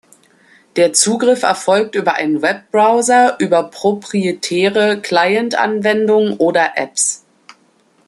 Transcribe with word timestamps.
Der 0.77 0.93
Zugriff 0.93 1.43
erfolgt 1.43 1.93
über 1.93 2.15
einen 2.15 2.41
Webbrowser, 2.41 3.35
über 3.39 3.69
proprietäre 3.69 4.99
Client-Anwendungen 4.99 6.37
oder 6.37 6.71
Apps. 6.75 7.23